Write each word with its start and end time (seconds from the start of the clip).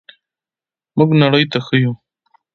موږ 0.97 1.09
نړۍ 1.21 1.43
ته 1.51 1.59
ښیو. 1.65 1.93